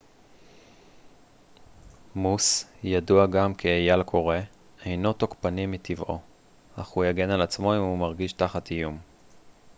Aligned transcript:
מוס 2.15 2.65
ידוע 2.83 3.27
גם 3.27 3.53
כאייל 3.53 4.03
קורא 4.03 4.37
אינו 4.85 5.13
תוקפני 5.13 5.65
מטבעו 5.65 6.19
אך 6.75 6.87
הוא 6.87 7.05
יגן 7.05 7.29
על 7.29 7.41
עצמו 7.41 7.75
אם 7.75 7.79
הוא 7.81 7.97
מרגיש 7.99 8.33
תחת 8.33 8.71
איום 8.71 8.99